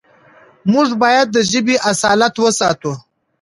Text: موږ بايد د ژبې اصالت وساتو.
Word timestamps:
موږ 0.71 0.87
بايد 1.01 1.27
د 1.33 1.37
ژبې 1.51 1.75
اصالت 1.91 2.33
وساتو. 2.39 2.93